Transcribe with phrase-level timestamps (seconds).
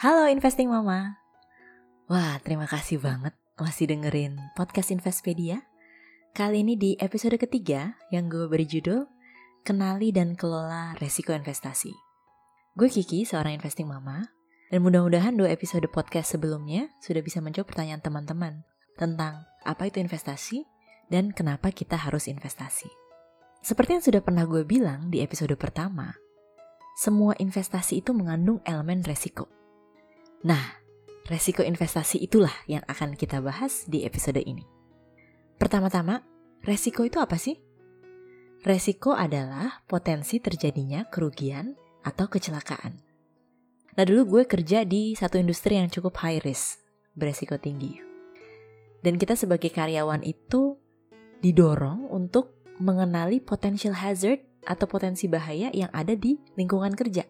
[0.00, 1.20] Halo Investing Mama.
[2.08, 5.60] Wah, terima kasih banget masih dengerin podcast Investpedia.
[6.32, 9.04] Kali ini di episode ketiga yang gue beri judul
[9.60, 11.92] Kenali dan Kelola Resiko Investasi.
[12.80, 14.24] Gue Kiki, seorang investing mama,
[14.72, 18.64] dan mudah-mudahan dua episode podcast sebelumnya sudah bisa menjawab pertanyaan teman-teman
[18.96, 20.64] tentang apa itu investasi
[21.12, 22.88] dan kenapa kita harus investasi.
[23.60, 26.16] Seperti yang sudah pernah gue bilang di episode pertama,
[26.96, 29.59] semua investasi itu mengandung elemen resiko.
[30.40, 30.80] Nah,
[31.28, 34.64] resiko investasi itulah yang akan kita bahas di episode ini.
[35.60, 36.24] Pertama-tama,
[36.64, 37.60] resiko itu apa sih?
[38.60, 42.92] Resiko adalah potensi terjadinya kerugian atau kecelakaan.
[43.96, 46.80] Nah dulu gue kerja di satu industri yang cukup high risk,
[47.16, 48.00] beresiko tinggi.
[49.00, 50.76] Dan kita sebagai karyawan itu
[51.40, 57.24] didorong untuk mengenali potential hazard atau potensi bahaya yang ada di lingkungan kerja.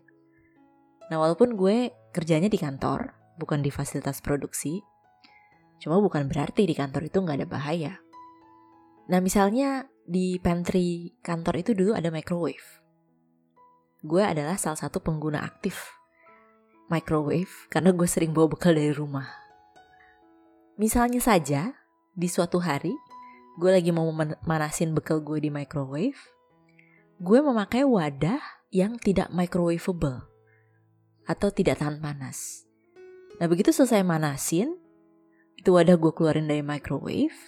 [1.10, 4.82] Nah walaupun gue kerjanya di kantor, bukan di fasilitas produksi.
[5.80, 7.92] Cuma bukan berarti di kantor itu nggak ada bahaya.
[9.10, 12.82] Nah misalnya di pantry kantor itu dulu ada microwave.
[14.02, 15.96] Gue adalah salah satu pengguna aktif
[16.90, 19.30] microwave karena gue sering bawa bekal dari rumah.
[20.80, 21.76] Misalnya saja,
[22.16, 22.96] di suatu hari,
[23.60, 24.08] gue lagi mau
[24.48, 26.16] manasin bekal gue di microwave,
[27.20, 28.40] gue memakai wadah
[28.72, 30.29] yang tidak microwavable
[31.30, 32.66] atau tidak tahan panas.
[33.38, 34.74] Nah begitu selesai manasin,
[35.54, 37.38] itu wadah gue keluarin dari microwave.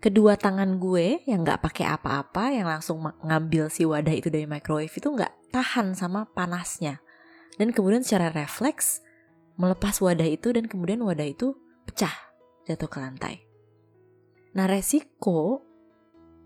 [0.00, 4.90] Kedua tangan gue yang gak pakai apa-apa, yang langsung ngambil si wadah itu dari microwave
[4.90, 6.98] itu gak tahan sama panasnya.
[7.60, 9.04] Dan kemudian secara refleks
[9.60, 11.52] melepas wadah itu dan kemudian wadah itu
[11.84, 12.12] pecah
[12.64, 13.44] jatuh ke lantai.
[14.56, 15.60] Nah resiko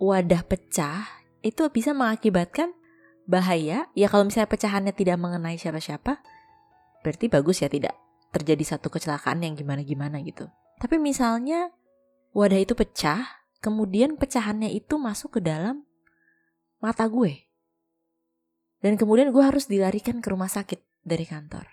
[0.02, 1.06] wadah pecah
[1.46, 2.74] itu bisa mengakibatkan
[3.24, 6.20] bahaya ya kalau misalnya pecahannya tidak mengenai siapa-siapa
[7.04, 7.92] berarti bagus ya tidak
[8.32, 10.48] terjadi satu kecelakaan yang gimana-gimana gitu.
[10.80, 11.70] Tapi misalnya
[12.32, 15.84] wadah itu pecah, kemudian pecahannya itu masuk ke dalam
[16.80, 17.44] mata gue.
[18.80, 21.68] Dan kemudian gue harus dilarikan ke rumah sakit dari kantor.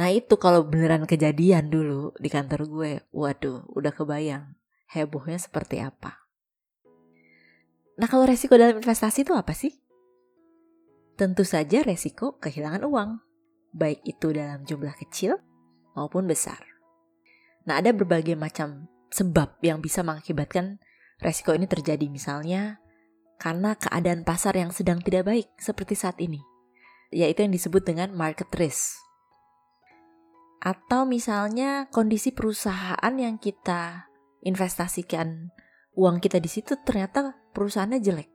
[0.00, 4.56] Nah itu kalau beneran kejadian dulu di kantor gue, waduh udah kebayang
[4.94, 6.24] hebohnya seperti apa.
[8.00, 9.76] Nah kalau resiko dalam investasi itu apa sih?
[11.20, 13.20] Tentu saja resiko kehilangan uang,
[13.70, 15.38] baik itu dalam jumlah kecil
[15.94, 16.60] maupun besar.
[17.66, 20.80] Nah, ada berbagai macam sebab yang bisa mengakibatkan
[21.20, 22.08] resiko ini terjadi.
[22.08, 22.80] Misalnya,
[23.36, 26.40] karena keadaan pasar yang sedang tidak baik seperti saat ini,
[27.12, 28.96] yaitu yang disebut dengan market risk.
[30.60, 34.12] Atau misalnya kondisi perusahaan yang kita
[34.44, 35.48] investasikan
[35.96, 38.28] uang kita di situ ternyata perusahaannya jelek.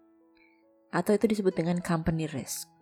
[0.90, 2.74] Atau itu disebut dengan company risk.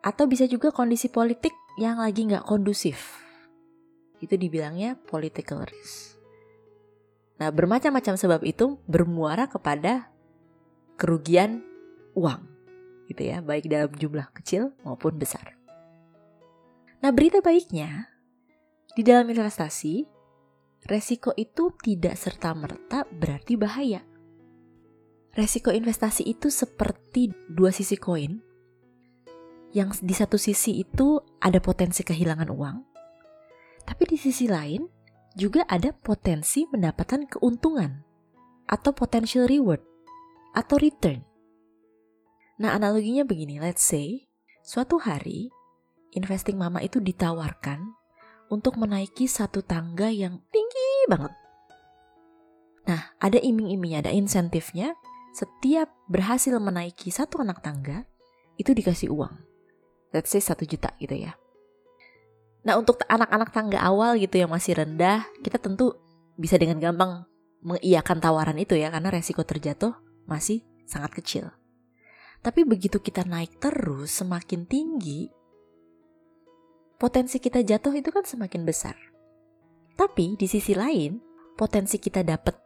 [0.00, 3.20] Atau bisa juga kondisi politik yang lagi nggak kondusif
[4.20, 6.20] itu dibilangnya political risk.
[7.40, 10.12] Nah, bermacam-macam sebab itu bermuara kepada
[11.00, 11.64] kerugian
[12.12, 12.44] uang,
[13.08, 15.56] gitu ya, baik dalam jumlah kecil maupun besar.
[17.00, 18.12] Nah, berita baiknya,
[18.92, 20.04] di dalam investasi,
[20.84, 24.04] resiko itu tidak serta-merta berarti bahaya.
[25.32, 28.49] Resiko investasi itu seperti dua sisi koin,
[29.70, 32.76] yang di satu sisi itu ada potensi kehilangan uang,
[33.86, 34.86] tapi di sisi lain,
[35.34, 38.02] juga ada potensi mendapatkan keuntungan
[38.66, 39.82] atau potential reward
[40.54, 41.22] atau return.
[42.60, 44.26] Nah, analoginya begini, let's say
[44.62, 45.50] suatu hari
[46.12, 47.82] investing mama itu ditawarkan
[48.50, 51.32] untuk menaiki satu tangga yang tinggi banget.
[52.90, 54.98] Nah, ada iming-imingnya, ada insentifnya.
[55.30, 58.02] Setiap berhasil menaiki satu anak tangga,
[58.58, 59.49] itu dikasih uang.
[60.10, 61.38] Let's say satu juta gitu ya.
[62.66, 65.96] Nah untuk anak-anak tangga awal gitu yang masih rendah, kita tentu
[66.36, 67.24] bisa dengan gampang
[67.60, 69.96] mengiyakan tawaran itu ya karena resiko terjatuh
[70.28, 71.44] masih sangat kecil.
[72.40, 75.28] Tapi begitu kita naik terus semakin tinggi,
[76.96, 78.96] potensi kita jatuh itu kan semakin besar.
[79.96, 81.20] Tapi di sisi lain,
[81.56, 82.56] potensi kita dapat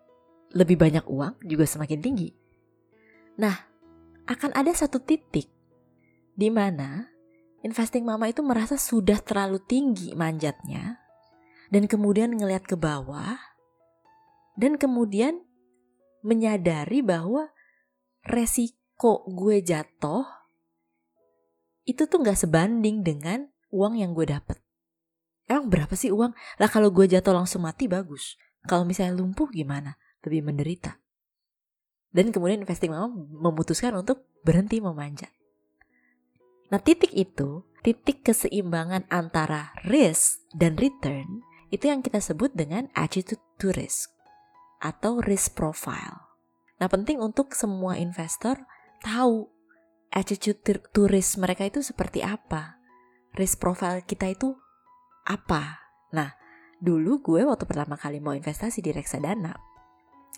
[0.55, 2.31] lebih banyak uang juga semakin tinggi.
[3.43, 3.55] Nah,
[4.31, 5.51] akan ada satu titik
[6.39, 7.14] di mana
[7.65, 11.01] investing mama itu merasa sudah terlalu tinggi manjatnya
[11.73, 13.41] dan kemudian ngelihat ke bawah
[14.55, 15.41] dan kemudian
[16.21, 17.51] menyadari bahwa
[18.25, 20.25] resiko gue jatuh
[21.85, 24.57] itu tuh gak sebanding dengan uang yang gue dapet.
[25.45, 26.33] Emang berapa sih uang?
[26.57, 28.41] Lah kalau gue jatuh langsung mati bagus.
[28.65, 30.01] Kalau misalnya lumpuh gimana?
[30.25, 30.97] Lebih menderita.
[32.09, 35.29] Dan kemudian investing mama memutuskan untuk berhenti memanjat.
[36.75, 43.39] Nah titik itu titik keseimbangan antara risk dan return itu yang kita sebut dengan attitude
[43.63, 44.11] to risk
[44.83, 46.35] atau risk profile.
[46.83, 48.59] Nah, penting untuk semua investor
[49.07, 49.47] tahu
[50.11, 50.59] attitude
[50.91, 52.83] to risk mereka itu seperti apa.
[53.39, 54.59] Risk profile kita itu
[55.31, 55.79] apa.
[56.11, 56.35] Nah,
[56.83, 59.55] dulu gue waktu pertama kali mau investasi di reksadana,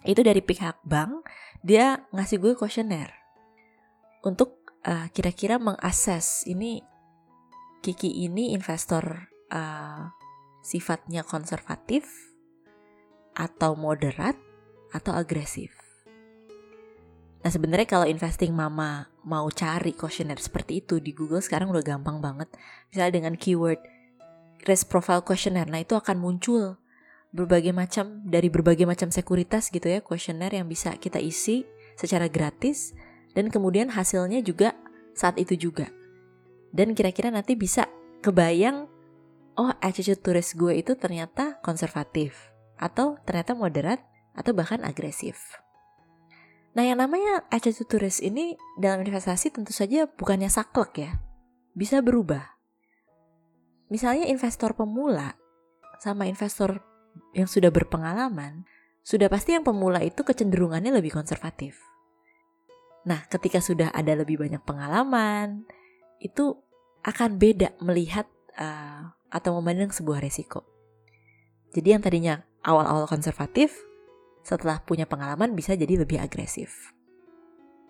[0.04, 1.24] itu dari pihak bank,
[1.64, 3.08] dia ngasih gue kuesioner
[4.20, 4.55] untuk
[4.86, 6.80] uh, kira-kira mengakses ini
[7.84, 10.10] Kiki ini investor uh,
[10.64, 12.08] sifatnya konservatif
[13.36, 14.34] atau moderat
[14.90, 15.70] atau agresif.
[17.46, 22.18] Nah sebenarnya kalau investing mama mau cari questionnaire seperti itu di Google sekarang udah gampang
[22.18, 22.50] banget.
[22.90, 23.78] Misalnya dengan keyword
[24.66, 26.82] risk profile questionnaire, nah itu akan muncul
[27.30, 31.62] berbagai macam dari berbagai macam sekuritas gitu ya questionnaire yang bisa kita isi
[31.94, 32.96] secara gratis
[33.36, 34.72] dan kemudian hasilnya juga
[35.12, 35.92] saat itu juga
[36.72, 37.88] dan kira-kira nanti bisa
[38.24, 38.88] kebayang
[39.56, 42.36] oh attitude turis gue itu ternyata konservatif
[42.76, 44.04] atau ternyata moderat
[44.36, 45.56] atau bahkan agresif.
[46.76, 51.10] Nah yang namanya attitude turis ini dalam investasi tentu saja bukannya saklek ya,
[51.72, 52.44] bisa berubah.
[53.88, 55.40] Misalnya investor pemula
[55.96, 56.84] sama investor
[57.32, 58.68] yang sudah berpengalaman,
[59.00, 61.80] sudah pasti yang pemula itu kecenderungannya lebih konservatif.
[63.06, 65.62] Nah, ketika sudah ada lebih banyak pengalaman,
[66.18, 66.58] itu
[67.06, 68.26] akan beda melihat
[68.58, 70.66] uh, atau memandang sebuah resiko.
[71.70, 73.70] Jadi yang tadinya awal-awal konservatif,
[74.42, 76.90] setelah punya pengalaman bisa jadi lebih agresif.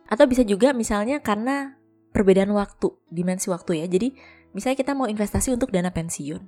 [0.06, 1.80] Atau bisa juga misalnya karena
[2.12, 3.86] perbedaan waktu, dimensi waktu ya.
[3.88, 4.12] Jadi
[4.52, 6.44] misalnya kita mau investasi untuk dana pensiun.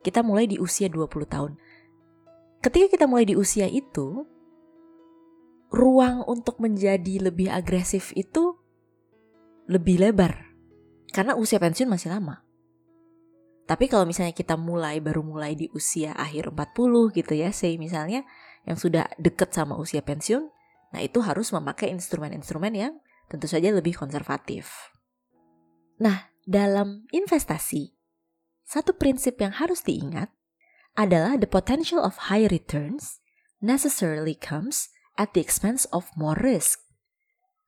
[0.00, 1.52] Kita mulai di usia 20 tahun.
[2.64, 4.26] Ketika kita mulai di usia itu,
[5.68, 8.56] ruang untuk menjadi lebih agresif itu
[9.68, 10.48] lebih lebar
[11.12, 12.44] karena usia pensiun masih lama.
[13.68, 18.24] Tapi kalau misalnya kita mulai baru mulai di usia akhir 40 gitu ya, say misalnya
[18.64, 20.48] yang sudah deket sama usia pensiun,
[20.96, 22.96] nah itu harus memakai instrumen-instrumen yang
[23.28, 24.72] tentu saja lebih konservatif.
[26.00, 27.92] Nah, dalam investasi,
[28.64, 30.32] satu prinsip yang harus diingat
[30.96, 33.20] adalah the potential of high returns
[33.60, 34.88] necessarily comes
[35.18, 36.80] at the expense of more risk.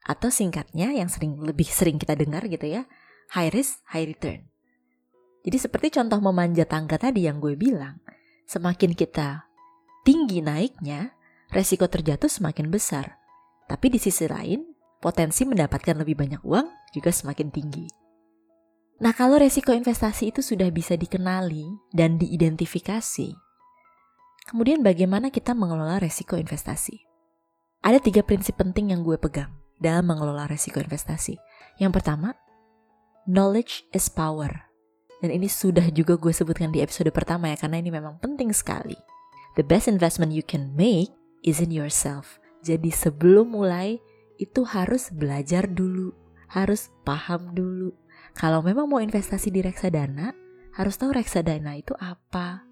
[0.07, 2.87] Atau singkatnya yang sering lebih sering kita dengar gitu ya,
[3.35, 4.49] high risk, high return.
[5.45, 8.01] Jadi seperti contoh memanjat tangga tadi yang gue bilang,
[8.47, 9.51] semakin kita
[10.07, 11.13] tinggi naiknya,
[11.53, 13.19] resiko terjatuh semakin besar.
[13.69, 14.65] Tapi di sisi lain,
[15.03, 17.87] potensi mendapatkan lebih banyak uang juga semakin tinggi.
[19.01, 23.33] Nah, kalau resiko investasi itu sudah bisa dikenali dan diidentifikasi,
[24.45, 27.10] kemudian bagaimana kita mengelola resiko investasi?
[27.81, 31.41] Ada tiga prinsip penting yang gue pegang dalam mengelola resiko investasi.
[31.81, 32.37] Yang pertama,
[33.25, 34.69] knowledge is power.
[35.25, 38.97] Dan ini sudah juga gue sebutkan di episode pertama ya, karena ini memang penting sekali.
[39.57, 41.09] The best investment you can make
[41.41, 42.37] is in yourself.
[42.61, 43.97] Jadi sebelum mulai,
[44.37, 46.13] itu harus belajar dulu,
[46.53, 47.97] harus paham dulu.
[48.37, 50.37] Kalau memang mau investasi di reksadana,
[50.77, 52.65] harus tahu reksadana itu apa,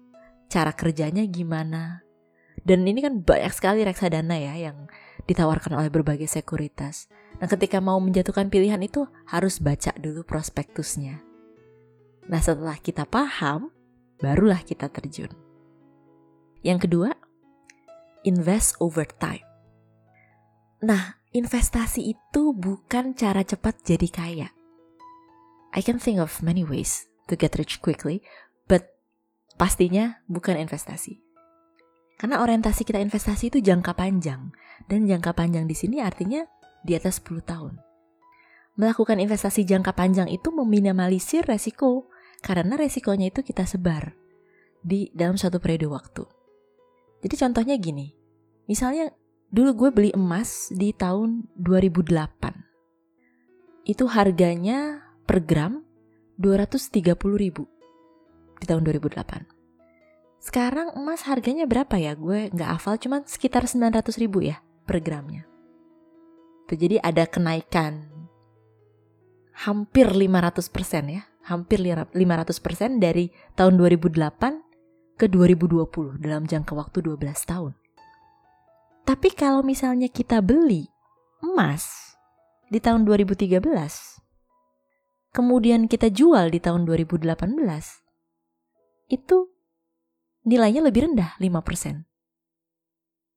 [0.49, 2.05] cara kerjanya gimana.
[2.69, 4.85] Dan ini kan banyak sekali reksadana ya yang
[5.25, 7.09] ditawarkan oleh berbagai sekuritas.
[7.41, 11.17] Nah, ketika mau menjatuhkan pilihan itu harus baca dulu prospektusnya.
[12.29, 13.73] Nah, setelah kita paham,
[14.21, 15.33] barulah kita terjun.
[16.61, 17.09] Yang kedua,
[18.21, 19.41] invest over time.
[20.85, 24.49] Nah, investasi itu bukan cara cepat jadi kaya.
[25.73, 28.21] I can think of many ways to get rich quickly,
[28.69, 28.93] but
[29.57, 31.28] pastinya bukan investasi.
[32.19, 34.51] Karena orientasi kita investasi itu jangka panjang,
[34.91, 36.43] dan jangka panjang di sini artinya
[36.83, 37.79] di atas 10 tahun.
[38.75, 42.11] Melakukan investasi jangka panjang itu meminimalisir resiko
[42.43, 44.19] karena resikonya itu kita sebar
[44.83, 46.27] di dalam suatu periode waktu.
[47.23, 48.11] Jadi contohnya gini,
[48.67, 49.15] misalnya
[49.51, 53.87] dulu gue beli emas di tahun 2008.
[53.87, 55.83] Itu harganya per gram
[56.39, 57.67] 230 ribu
[58.59, 59.58] di tahun 2008.
[60.39, 62.15] Sekarang emas harganya berapa ya?
[62.15, 65.43] Gue nggak hafal, cuman sekitar 900 ribu ya per gramnya.
[66.71, 68.07] Tuh, jadi ada kenaikan
[69.67, 70.71] hampir 500%
[71.11, 72.15] ya, hampir 500%
[73.03, 73.27] dari
[73.59, 77.75] tahun 2008 ke 2020 dalam jangka waktu 12 tahun.
[79.03, 80.87] Tapi kalau misalnya kita beli
[81.43, 82.15] emas
[82.71, 83.59] di tahun 2013,
[85.35, 87.27] kemudian kita jual di tahun 2018,
[89.11, 89.37] itu
[90.45, 92.05] nilainya lebih rendah 5%.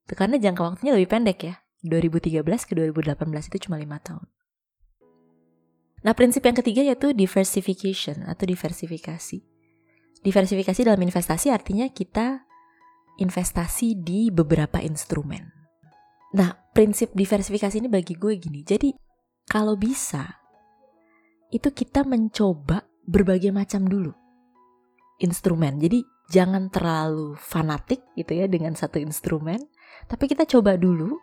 [0.07, 1.55] Itu karena jangka waktunya lebih pendek ya.
[1.83, 4.27] 2013 ke 2018 itu cuma 5 tahun.
[6.03, 9.39] Nah, prinsip yang ketiga yaitu diversification atau diversifikasi.
[10.23, 12.47] Diversifikasi dalam investasi artinya kita
[13.19, 15.47] investasi di beberapa instrumen.
[16.35, 18.67] Nah, prinsip diversifikasi ini bagi gue gini.
[18.67, 18.91] Jadi,
[19.47, 20.27] kalau bisa,
[21.55, 24.11] itu kita mencoba berbagai macam dulu
[25.23, 25.79] instrumen.
[25.79, 29.59] Jadi, jangan terlalu fanatik gitu ya dengan satu instrumen,
[30.07, 31.19] tapi kita coba dulu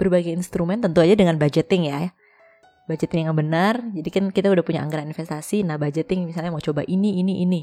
[0.00, 2.14] berbagai instrumen tentu aja dengan budgeting ya
[2.86, 3.78] budgeting yang benar.
[3.94, 5.62] Jadi kan kita udah punya anggaran investasi.
[5.66, 7.62] Nah, budgeting misalnya mau coba ini, ini, ini.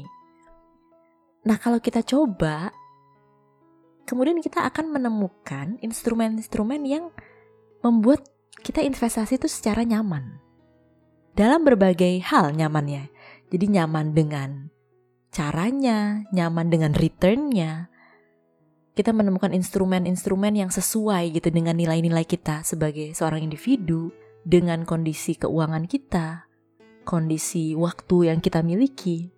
[1.44, 2.72] Nah, kalau kita coba,
[4.04, 7.04] kemudian kita akan menemukan instrumen-instrumen yang
[7.80, 8.28] membuat
[8.60, 10.40] kita investasi itu secara nyaman.
[11.32, 13.08] Dalam berbagai hal nyamannya.
[13.50, 14.70] Jadi nyaman dengan
[15.30, 17.88] caranya, nyaman dengan returnnya.
[18.94, 24.10] Kita menemukan instrumen-instrumen yang sesuai gitu dengan nilai-nilai kita sebagai seorang individu
[24.42, 26.50] dengan kondisi keuangan kita,
[27.06, 29.30] kondisi waktu yang kita miliki.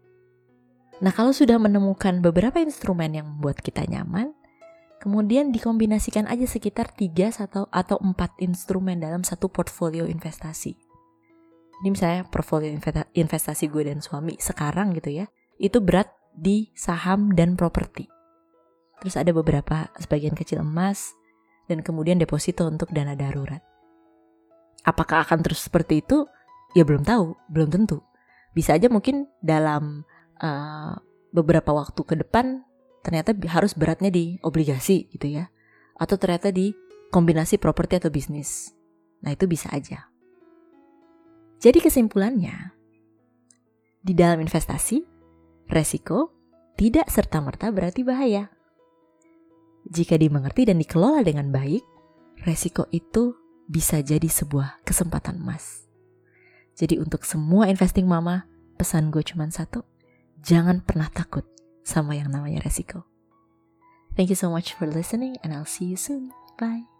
[1.05, 4.33] Nah, kalau sudah menemukan beberapa instrumen yang membuat kita nyaman,
[5.03, 10.73] kemudian dikombinasikan aja sekitar 3 atau atau 4 instrumen dalam satu portfolio investasi.
[11.83, 12.71] Ini misalnya portfolio
[13.11, 15.27] investasi gue dan suami sekarang gitu ya,
[15.62, 18.11] itu berat di saham dan properti.
[18.99, 21.14] Terus ada beberapa sebagian kecil emas
[21.71, 23.62] dan kemudian deposito untuk dana darurat.
[24.83, 26.26] Apakah akan terus seperti itu?
[26.75, 28.02] Ya belum tahu, belum tentu.
[28.50, 30.02] Bisa aja mungkin dalam
[30.42, 30.99] uh,
[31.31, 32.66] beberapa waktu ke depan
[33.07, 35.47] ternyata harus beratnya di obligasi gitu ya.
[35.95, 36.75] Atau ternyata di
[37.14, 38.75] kombinasi properti atau bisnis.
[39.23, 40.11] Nah itu bisa aja.
[41.62, 42.75] Jadi kesimpulannya,
[44.02, 45.12] di dalam investasi,
[45.69, 46.33] resiko
[46.78, 48.49] tidak serta-merta berarti bahaya.
[49.87, 51.83] Jika dimengerti dan dikelola dengan baik,
[52.47, 53.35] resiko itu
[53.66, 55.87] bisa jadi sebuah kesempatan emas.
[56.78, 59.85] Jadi untuk semua investing mama, pesan gue cuma satu,
[60.40, 61.45] jangan pernah takut
[61.83, 63.04] sama yang namanya resiko.
[64.14, 66.33] Thank you so much for listening and I'll see you soon.
[66.61, 66.92] Bye.